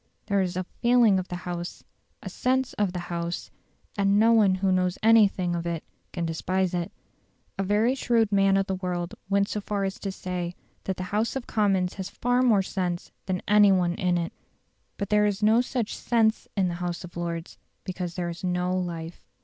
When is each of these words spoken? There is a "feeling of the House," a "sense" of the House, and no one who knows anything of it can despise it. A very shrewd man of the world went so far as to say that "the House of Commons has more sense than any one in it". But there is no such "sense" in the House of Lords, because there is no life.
There 0.25 0.41
is 0.41 0.57
a 0.57 0.63
"feeling 0.63 1.19
of 1.19 1.27
the 1.27 1.35
House," 1.45 1.83
a 2.23 2.27
"sense" 2.29 2.73
of 2.73 2.91
the 2.91 3.05
House, 3.13 3.51
and 3.95 4.17
no 4.19 4.31
one 4.33 4.55
who 4.55 4.71
knows 4.71 4.97
anything 5.03 5.53
of 5.55 5.67
it 5.67 5.83
can 6.11 6.25
despise 6.25 6.73
it. 6.73 6.91
A 7.59 7.63
very 7.63 7.93
shrewd 7.93 8.31
man 8.31 8.57
of 8.57 8.65
the 8.65 8.73
world 8.73 9.13
went 9.29 9.47
so 9.47 9.61
far 9.61 9.83
as 9.83 9.99
to 9.99 10.11
say 10.11 10.55
that 10.85 10.97
"the 10.97 11.03
House 11.13 11.35
of 11.35 11.45
Commons 11.45 11.93
has 11.93 12.11
more 12.25 12.63
sense 12.63 13.11
than 13.27 13.43
any 13.47 13.71
one 13.71 13.93
in 13.93 14.17
it". 14.17 14.33
But 14.97 15.09
there 15.09 15.27
is 15.27 15.43
no 15.43 15.61
such 15.61 15.95
"sense" 15.95 16.47
in 16.57 16.67
the 16.67 16.73
House 16.81 17.03
of 17.03 17.15
Lords, 17.15 17.59
because 17.83 18.15
there 18.15 18.29
is 18.29 18.43
no 18.43 18.75
life. 18.75 19.23